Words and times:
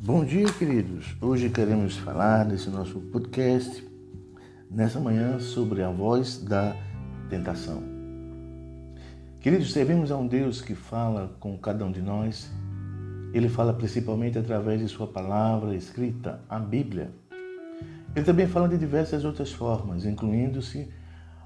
Bom 0.00 0.24
dia, 0.24 0.46
queridos. 0.52 1.16
Hoje 1.20 1.50
queremos 1.50 1.96
falar 1.96 2.44
nesse 2.44 2.70
nosso 2.70 3.00
podcast, 3.00 3.84
nessa 4.70 5.00
manhã, 5.00 5.40
sobre 5.40 5.82
a 5.82 5.90
voz 5.90 6.38
da 6.38 6.76
tentação. 7.28 7.82
Queridos, 9.40 9.72
servimos 9.72 10.12
a 10.12 10.16
um 10.16 10.28
Deus 10.28 10.60
que 10.60 10.72
fala 10.72 11.34
com 11.40 11.58
cada 11.58 11.84
um 11.84 11.90
de 11.90 12.00
nós. 12.00 12.48
Ele 13.34 13.48
fala 13.48 13.74
principalmente 13.74 14.38
através 14.38 14.80
de 14.80 14.86
Sua 14.86 15.08
palavra 15.08 15.74
escrita, 15.74 16.40
a 16.48 16.60
Bíblia. 16.60 17.10
Ele 18.14 18.24
também 18.24 18.46
fala 18.46 18.68
de 18.68 18.78
diversas 18.78 19.24
outras 19.24 19.52
formas, 19.52 20.06
incluindo-se 20.06 20.88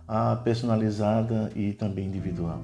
a 0.07 0.37
personalizada 0.37 1.51
e 1.57 1.73
também 1.73 2.07
individual. 2.07 2.61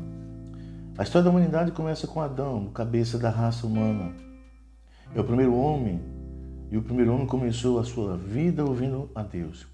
A 0.99 1.03
história 1.03 1.25
da 1.25 1.31
humanidade 1.31 1.73
começa 1.73 2.07
com 2.07 2.21
Adão, 2.21 2.67
cabeça 2.75 3.17
da 3.17 3.31
raça 3.31 3.67
humana 3.67 4.28
é 5.15 5.21
o 5.21 5.25
primeiro 5.25 5.55
homem, 5.55 6.01
e 6.71 6.77
o 6.77 6.83
primeiro 6.83 7.13
homem 7.13 7.27
começou 7.27 7.79
a 7.79 7.85
sua 7.85 8.17
vida 8.17 8.65
ouvindo 8.65 9.11
a 9.15 9.23
Deus. 9.23 9.67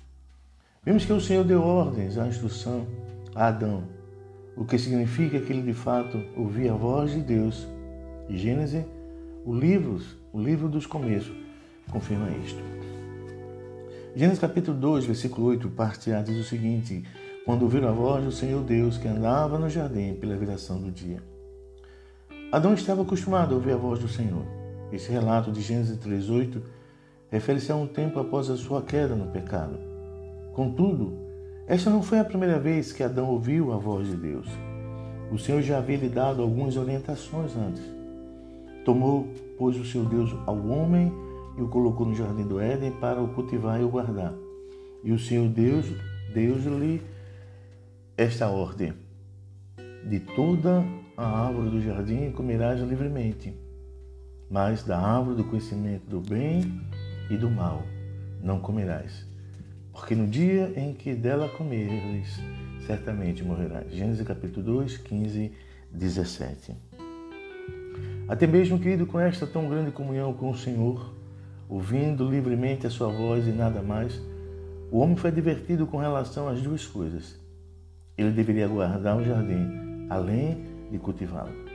Vemos 0.84 1.05
que 1.05 1.12
o 1.12 1.20
Senhor 1.20 1.45
deu 1.45 1.62
ordens, 1.62 2.19
a 2.19 2.27
instrução 2.27 2.87
a 3.34 3.48
Adão, 3.48 3.83
o 4.57 4.65
que 4.65 4.79
significa 4.79 5.41
que 5.41 5.52
ele 5.52 5.62
de 5.62 5.74
fato 5.74 6.23
ouvia 6.37 6.73
a 6.73 6.77
voz 6.77 7.10
de 7.12 7.20
Deus. 7.20 7.66
Gênesis, 8.30 8.84
o 9.45 9.52
livro, 9.52 10.01
o 10.33 10.41
livro 10.41 10.69
dos 10.69 10.87
começos, 10.87 11.35
confirma 11.91 12.30
isto. 12.45 12.62
Gênesis 14.15 14.38
capítulo 14.38 14.79
2, 14.79 15.07
versículo 15.07 15.48
8, 15.48 15.69
parte 15.71 16.12
A, 16.12 16.23
diz 16.23 16.38
o 16.38 16.48
seguinte: 16.48 17.02
Quando 17.45 17.62
ouviram 17.62 17.88
a 17.88 17.93
voz 17.93 18.24
do 18.24 18.30
Senhor 18.30 18.62
Deus 18.62 18.96
que 18.96 19.09
andava 19.09 19.59
no 19.59 19.69
jardim 19.69 20.15
pela 20.15 20.37
viração 20.37 20.80
do 20.80 20.90
dia. 20.90 21.21
Adão 22.52 22.74
estava 22.74 23.02
acostumado 23.02 23.52
a 23.52 23.57
ouvir 23.57 23.73
a 23.73 23.77
voz 23.77 23.99
do 23.99 24.07
Senhor. 24.07 24.45
Esse 24.93 25.10
relato 25.10 25.51
de 25.51 25.60
Gênesis 25.60 25.99
3:8 25.99 26.63
refere-se 27.30 27.73
a 27.73 27.77
um 27.77 27.87
tempo 27.87 28.18
após 28.21 28.49
a 28.51 28.57
sua 28.57 28.82
queda 28.82 29.15
no 29.15 29.27
pecado. 29.27 29.79
Contudo, 30.52 31.18
esta 31.66 31.90
não 31.90 32.02
foi 32.02 32.18
a 32.18 32.24
primeira 32.24 32.59
vez 32.59 32.93
que 32.93 33.02
Adão 33.02 33.30
ouviu 33.30 33.73
a 33.73 33.77
voz 33.77 34.07
de 34.07 34.16
Deus. 34.16 34.46
O 35.32 35.38
Senhor 35.38 35.62
já 35.62 35.79
havia 35.79 35.96
lhe 35.96 36.09
dado 36.09 36.43
algumas 36.43 36.77
orientações 36.77 37.57
antes. 37.57 37.82
Tomou, 38.85 39.27
pois, 39.59 39.77
o 39.77 39.85
seu 39.85 40.05
Deus 40.05 40.32
ao 40.46 40.59
homem 40.68 41.12
e 41.57 41.62
o 41.62 41.68
colocou 41.68 42.07
no 42.07 42.15
jardim 42.15 42.46
do 42.46 42.60
Éden 42.60 42.93
para 42.93 43.21
o 43.21 43.29
cultivar 43.29 43.80
e 43.80 43.85
o 43.85 43.88
guardar. 43.88 44.35
E 45.02 45.10
o 45.10 45.18
Senhor 45.18 45.49
Deus, 45.49 45.87
Deus-lhe 46.32 47.02
esta 48.16 48.49
ordem: 48.49 48.93
De 50.09 50.21
toda 50.21 50.85
a 51.16 51.46
árvore 51.46 51.71
do 51.71 51.80
jardim 51.80 52.30
comerás 52.30 52.80
livremente 52.80 53.63
mas 54.50 54.82
da 54.82 54.98
árvore 54.98 55.37
do 55.37 55.45
conhecimento 55.45 56.09
do 56.09 56.20
bem 56.20 56.80
e 57.30 57.37
do 57.37 57.50
mal 57.50 57.82
não 58.42 58.60
comerás, 58.60 59.26
porque 59.92 60.14
no 60.14 60.26
dia 60.26 60.73
em 60.76 60.92
que 60.92 61.14
dela 61.14 61.48
comeres, 61.48 62.38
certamente 62.87 63.42
morrerás. 63.42 63.90
Gênesis 63.90 64.26
capítulo 64.26 64.81
2, 64.81 64.98
15, 64.98 65.53
17. 65.91 66.76
Até 68.28 68.47
mesmo, 68.47 68.78
querido, 68.78 69.06
com 69.06 69.19
esta 69.19 69.47
tão 69.47 69.69
grande 69.69 69.91
comunhão 69.91 70.32
com 70.34 70.50
o 70.50 70.56
Senhor, 70.56 71.15
ouvindo 71.69 72.28
livremente 72.28 72.87
a 72.87 72.91
sua 72.91 73.09
voz 73.09 73.47
e 73.47 73.50
nada 73.50 73.82
mais, 73.82 74.20
o 74.91 74.98
homem 74.98 75.16
foi 75.16 75.31
advertido 75.31 75.87
com 75.87 75.97
relação 75.97 76.48
às 76.48 76.60
duas 76.60 76.87
coisas. 76.87 77.38
Ele 78.16 78.31
deveria 78.31 78.69
guardar 78.69 79.16
o 79.16 79.25
jardim, 79.25 80.06
além 80.10 80.65
de 80.91 80.98
cultivá-lo 80.98 81.74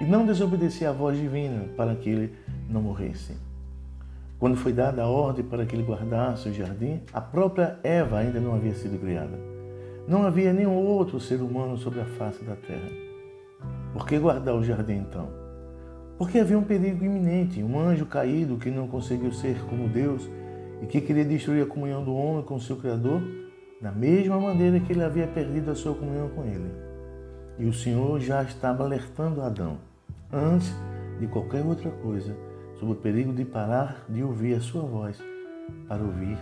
e 0.00 0.04
não 0.04 0.24
desobedecer 0.24 0.88
à 0.88 0.92
voz 0.92 1.18
divina 1.18 1.66
para 1.76 1.94
que 1.94 2.08
ele 2.08 2.34
não 2.68 2.80
morresse. 2.80 3.36
Quando 4.38 4.56
foi 4.56 4.72
dada 4.72 5.02
a 5.02 5.06
ordem 5.06 5.44
para 5.44 5.66
que 5.66 5.76
ele 5.76 5.82
guardasse 5.82 6.48
o 6.48 6.54
jardim, 6.54 7.02
a 7.12 7.20
própria 7.20 7.78
Eva 7.82 8.18
ainda 8.18 8.40
não 8.40 8.54
havia 8.54 8.74
sido 8.74 8.98
criada. 8.98 9.38
Não 10.08 10.26
havia 10.26 10.54
nenhum 10.54 10.74
outro 10.74 11.20
ser 11.20 11.42
humano 11.42 11.76
sobre 11.76 12.00
a 12.00 12.06
face 12.06 12.42
da 12.42 12.56
terra. 12.56 12.88
Por 13.92 14.06
que 14.06 14.18
guardar 14.18 14.54
o 14.54 14.64
jardim 14.64 14.94
então? 14.94 15.28
Porque 16.16 16.38
havia 16.38 16.58
um 16.58 16.64
perigo 16.64 17.04
iminente, 17.04 17.62
um 17.62 17.78
anjo 17.78 18.06
caído 18.06 18.56
que 18.56 18.70
não 18.70 18.88
conseguiu 18.88 19.32
ser 19.32 19.60
como 19.66 19.88
Deus 19.88 20.26
e 20.82 20.86
que 20.86 21.02
queria 21.02 21.24
destruir 21.24 21.62
a 21.62 21.66
comunhão 21.66 22.02
do 22.02 22.14
homem 22.14 22.42
com 22.42 22.58
seu 22.58 22.76
Criador, 22.76 23.20
da 23.80 23.92
mesma 23.92 24.40
maneira 24.40 24.80
que 24.80 24.92
ele 24.92 25.04
havia 25.04 25.26
perdido 25.26 25.70
a 25.70 25.74
sua 25.74 25.94
comunhão 25.94 26.30
com 26.30 26.44
ele. 26.44 26.72
E 27.58 27.66
o 27.66 27.72
Senhor 27.74 28.18
já 28.20 28.42
estava 28.42 28.84
alertando 28.84 29.42
Adão 29.42 29.89
antes 30.32 30.74
de 31.18 31.26
qualquer 31.26 31.64
outra 31.64 31.90
coisa, 31.90 32.36
sob 32.78 32.92
o 32.92 32.96
perigo 32.96 33.32
de 33.32 33.44
parar 33.44 34.04
de 34.08 34.22
ouvir 34.22 34.54
a 34.54 34.60
sua 34.60 34.82
voz 34.82 35.18
para 35.88 36.02
ouvir 36.02 36.38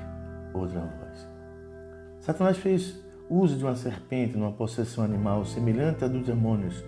outra 0.54 0.80
voz. 0.80 1.28
Satanás 2.20 2.58
fez 2.58 3.02
uso 3.28 3.56
de 3.56 3.64
uma 3.64 3.74
serpente 3.74 4.36
numa 4.36 4.52
possessão 4.52 5.04
animal 5.04 5.44
semelhante 5.44 6.04
à 6.04 6.08
dos 6.08 6.26
demônios, 6.26 6.84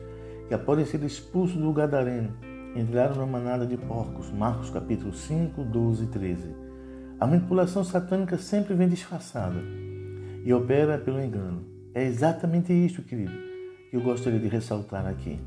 que 0.49 0.55
após 0.55 0.89
ser 0.89 1.03
expulso 1.03 1.59
do 1.59 1.73
Gadareno, 1.73 2.33
entraram 2.77 3.17
numa 3.17 3.27
manada 3.27 3.67
de 3.67 3.77
porcos. 3.77 4.31
Marcos 4.31 4.71
capítulo 4.71 5.13
5, 5.13 5.65
12 5.65 6.05
e 6.05 6.07
13. 6.07 6.55
A 7.19 7.27
manipulação 7.27 7.83
satânica 7.85 8.39
sempre 8.39 8.75
vem 8.75 8.89
disfarçada 8.89 9.61
e 10.45 10.53
opera 10.53 10.99
pelo 10.99 11.21
engano. 11.21 11.65
É 11.93 12.05
exatamente 12.05 12.73
isto, 12.73 13.03
querido, 13.03 13.33
que 13.91 13.97
eu 13.97 14.01
gostaria 14.01 14.39
de 14.39 14.49
ressaltar 14.49 15.07
aqui 15.07 15.39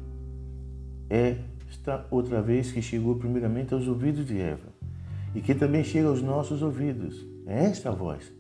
esta 1.14 2.08
outra 2.10 2.42
vez 2.42 2.72
que 2.72 2.82
chegou 2.82 3.16
primeiramente 3.16 3.72
aos 3.72 3.88
ouvidos 3.88 4.26
de 4.26 4.42
Eva 4.42 4.74
e 5.36 5.42
que 5.42 5.54
também 5.54 5.84
chega 5.84 6.08
aos 6.08 6.24
nossos 6.24 6.64
ouvidos. 6.64 7.24
É 7.46 7.66
esta 7.66 7.92
voz. 7.92 8.34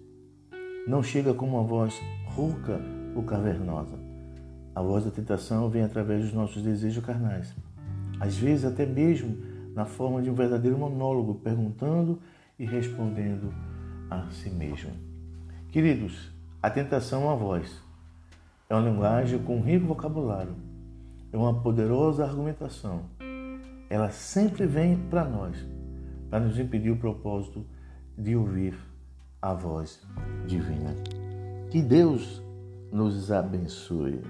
Não 0.87 1.03
chega 1.03 1.35
como 1.35 1.57
uma 1.57 1.63
voz 1.63 1.93
rouca 2.25 2.81
ou 3.15 3.21
cavernosa. 3.21 3.95
A 4.73 4.81
voz 4.81 5.05
da 5.05 5.11
tentação 5.11 5.69
vem 5.69 5.83
através 5.83 6.23
dos 6.23 6.33
nossos 6.33 6.63
desejos 6.63 7.05
carnais. 7.05 7.53
Às 8.19 8.35
vezes, 8.37 8.65
até 8.65 8.87
mesmo 8.87 9.37
na 9.75 9.85
forma 9.85 10.19
de 10.19 10.31
um 10.31 10.33
verdadeiro 10.33 10.77
monólogo, 10.77 11.35
perguntando 11.35 12.19
e 12.57 12.65
respondendo 12.65 13.53
a 14.09 14.29
si 14.31 14.49
mesmo. 14.49 14.91
Queridos, 15.71 16.31
a 16.61 16.71
tentação 16.71 17.21
é 17.21 17.25
uma 17.25 17.35
voz. 17.35 17.83
É 18.67 18.73
uma 18.73 18.89
linguagem 18.89 19.37
com 19.37 19.57
um 19.57 19.61
rico 19.61 19.85
vocabulário 19.85 20.72
é 21.33 21.37
uma 21.37 21.53
poderosa 21.61 22.23
argumentação. 22.23 23.01
Ela 23.89 24.11
sempre 24.11 24.67
vem 24.67 24.95
para 25.09 25.25
nós, 25.25 25.57
para 26.29 26.39
nos 26.39 26.59
impedir 26.59 26.91
o 26.91 26.97
propósito 26.97 27.65
de 28.15 28.35
ouvir 28.35 28.77
a 29.41 29.53
voz 29.53 30.01
divina. 30.45 30.95
Que 31.71 31.81
Deus 31.81 32.41
nos 32.91 33.31
abençoe. 33.31 34.21